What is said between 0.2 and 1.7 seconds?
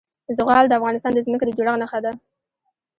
زغال د افغانستان د ځمکې د